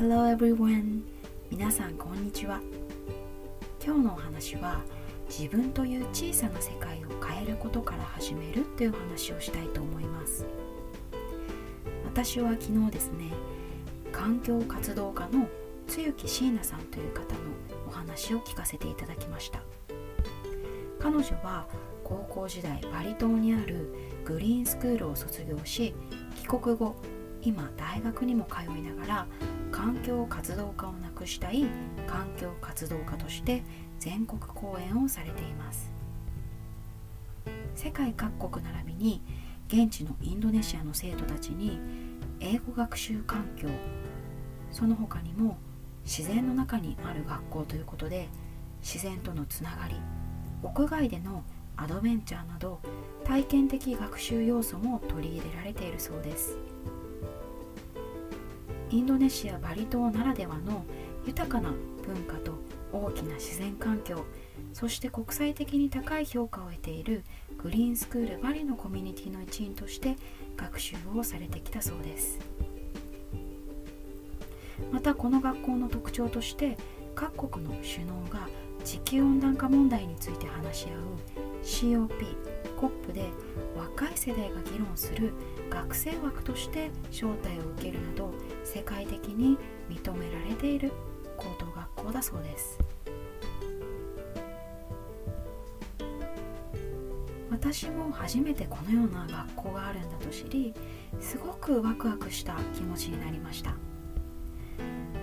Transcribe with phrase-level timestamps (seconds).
[0.00, 1.02] Hello everyone.
[1.50, 2.58] 皆さんこんにちは。
[3.84, 4.80] 今日のお話は
[5.28, 10.46] 自分という小さな世界を変えることから始めるという話をしたいと思います。
[12.06, 13.30] 私は昨日ですね
[14.10, 15.46] 環境活動家の
[15.86, 17.40] 露木椎名さんという方の
[17.86, 19.60] お話を聞かせていただきました。
[20.98, 21.66] 彼女は
[22.04, 23.94] 高校時代バリ島にある
[24.24, 25.94] グリーンスクールを卒業し
[26.36, 26.96] 帰国後
[27.42, 29.26] 今大学にも通いながら
[29.70, 31.66] 環境活動家をなくしたい
[32.06, 33.62] 環境活動家として
[33.98, 35.90] 全国講演をされています。
[37.74, 39.22] 世界各国並びに
[39.68, 41.78] 現地のインドネシアの生徒たちに
[42.40, 43.68] 英語学習環境
[44.70, 45.56] その他にも
[46.04, 48.28] 自然の中にある学校ということで
[48.82, 49.94] 自然とのつながり
[50.62, 51.44] 屋外での
[51.76, 52.80] アドベンチャーなど
[53.24, 56.58] 体験的学習要素も取り入れられているそうです。
[58.90, 60.84] インドネシア・バリ島ならではの
[61.26, 61.72] 豊かな
[62.06, 62.54] 文化と
[62.92, 64.24] 大きな自然環境
[64.72, 67.24] そして国際的に高い評価を得ている
[67.58, 70.16] グリーンスクールバリのコミュニティの一員として
[70.56, 72.38] 学習をされてきたそうです。
[74.90, 76.76] またこの学校の特徴として
[77.14, 78.48] 各国の首脳が
[78.84, 82.08] 地球温暖化問題について話し合う COP、
[82.78, 83.30] COP で
[83.76, 85.32] 若い世代が議論する
[85.68, 88.32] 学生枠として招待を受けるなど
[88.64, 89.56] 世界的に
[89.88, 90.92] 認められている
[91.36, 92.78] 高等学校だそうです。
[97.50, 100.72] 私も初めてこのような学校があるんだと知り
[101.20, 103.74] すごくワクワクした気持ちになりました。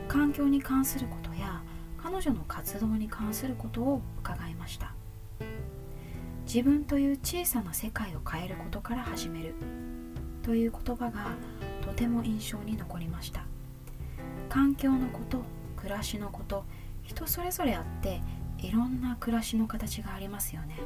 [0.07, 1.63] 環境に関することや
[1.97, 4.93] 彼女の活動に関することを伺いました。
[6.47, 9.53] 自分という小さな世界を変えることから始める。
[10.43, 11.31] という言葉が
[11.81, 13.43] とても印象に残りました。
[14.47, 15.41] 環境のこと
[15.75, 16.63] 暮らしのこと
[17.03, 18.21] 人それぞれあって
[18.59, 20.79] いろんな暮らしの形がありますよね。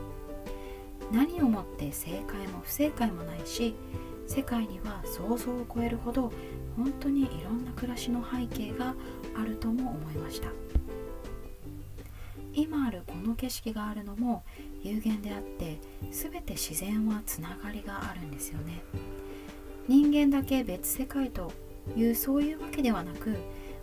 [1.12, 3.76] 何をもって正解も不正解もないし
[4.26, 6.32] 世界には想像を超えるほど
[6.76, 8.96] 本当にいろんな暮らしの背景が
[9.40, 10.61] あるとも思いました。
[12.54, 14.44] 今あるこの景色があるのも
[14.84, 15.80] 有限であって
[16.12, 18.82] 全て自然はつながりがあるんですよね。
[19.88, 21.52] 人間だけ別世界と
[21.96, 23.36] いうそういうわけではなく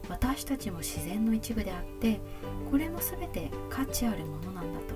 [0.08, 2.20] 私たちも自然の一部であって
[2.70, 4.94] これも全て価値あるものなんだと。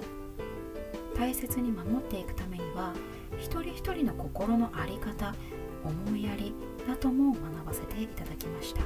[1.19, 2.95] 大切に守っていくためには
[3.39, 5.35] 一人一人の心の在り方
[5.85, 6.55] 思いやり
[6.87, 8.83] だとも学ばせていただきました。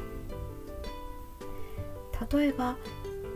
[2.37, 2.77] 例えば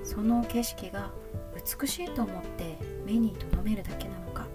[0.02, 1.10] その景色が
[1.54, 4.46] 美しいと思って目に留めるだけなのか。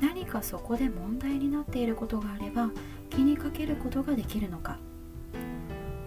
[0.00, 2.70] 何かそこで問題になっていることがあれば
[3.10, 4.78] 気にかけることができるのか。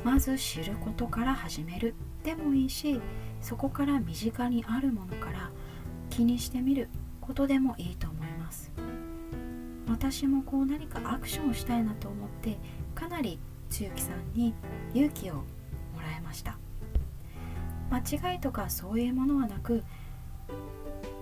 [0.03, 1.95] まず知ることから始める。
[2.23, 3.01] でもいいし
[3.41, 5.51] そこから身近にあるものから
[6.09, 8.71] 気にしてみることでもいいと思います。
[9.87, 12.57] 私もこう何かアクションをしたいなと思って
[12.95, 14.53] かなりつゆきさんに
[14.93, 15.43] 勇気をも
[16.01, 16.60] らいました。
[17.91, 19.83] 間違いとかそういうものはなく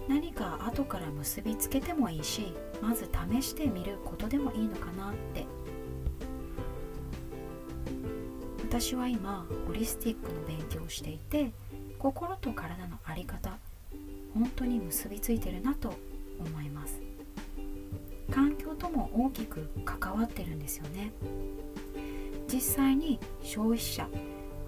[0.08, 5.46] 何か後から結びつけてもいいしまず試してみることでもいいのかなって。
[8.70, 11.52] 私は今ホリスティックの勉強をしていて
[11.98, 13.58] 心と体の在り方
[14.36, 15.96] 本当に結びついてるなと
[16.40, 17.02] 思います。
[18.32, 21.12] 環境とも大きく関わってるんですよね。
[22.48, 24.08] 実際に消費者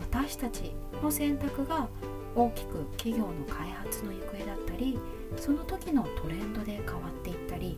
[0.01, 1.87] 私たちの選択が
[2.35, 4.97] 大きく企業の開発の行方だったり
[5.37, 7.77] その時のトレンドで変わっていったり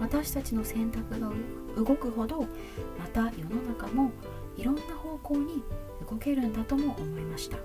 [0.00, 1.30] 私たちの選択が
[1.76, 2.42] 動くほど
[2.98, 4.10] また世の中も
[4.56, 5.62] いろんな方向に
[6.08, 7.56] 動けるんだとも思いました。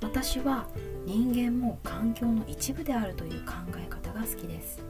[0.00, 0.66] 私は
[1.04, 4.82] 人間も環境の一部であるという考え方が好きです。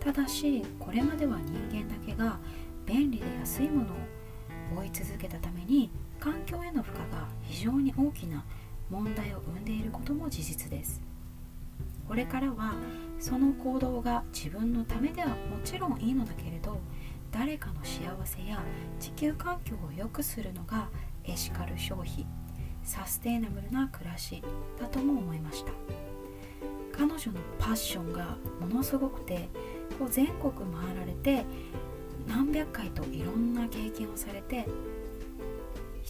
[0.00, 2.38] ただしこれまでは人間だけが
[2.86, 3.94] 便利で安いもの
[4.76, 8.44] を追い続けたために環境への負荷が非常に大きな
[8.90, 11.00] 問題を生んでいることも事実です。
[12.06, 12.74] これからは
[13.18, 16.80] その行動が自分のためではもちろんいいのだけれど
[17.30, 18.62] 誰かの幸せや
[18.98, 20.88] 地球環境を良くするのが
[21.24, 22.26] エシカル消費
[22.82, 24.42] サステイナブルな暮らし
[24.80, 25.72] だとも思いました。
[26.92, 27.20] 彼女の
[27.58, 29.48] パッションがものすごくて
[29.98, 31.44] こう全国回られて
[32.26, 34.66] 何百回といろんな経験をされて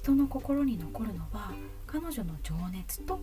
[0.08, 1.52] 人の心に残るのは
[1.87, 3.20] 彼女の情熱と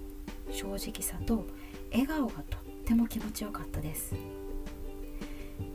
[0.51, 1.43] 正直さと
[1.91, 4.13] 笑顔がとっても気持ちよかったです。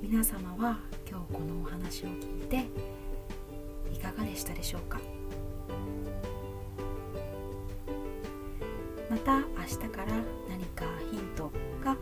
[0.00, 0.78] 皆様は
[1.10, 2.64] 今日このお話を聞いて
[3.92, 5.00] いかがでしたでしょうか？
[9.10, 10.12] また明日から
[10.48, 11.50] 何かヒント
[11.84, 11.96] が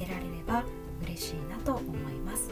[0.00, 0.64] 得られれば
[1.04, 2.50] 嬉しいなと思います。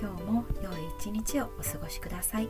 [0.00, 2.48] 今日も良い一日をお過ごしください。